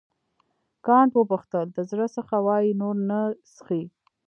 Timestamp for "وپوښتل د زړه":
1.15-2.07